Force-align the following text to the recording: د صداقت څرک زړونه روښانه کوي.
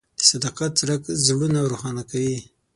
د 0.19 0.21
صداقت 0.29 0.71
څرک 0.79 1.01
زړونه 1.25 1.59
روښانه 1.71 2.03
کوي. 2.11 2.39